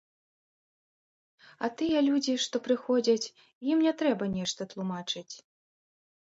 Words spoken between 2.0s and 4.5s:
людзі, што прыходзяць, ім не трэба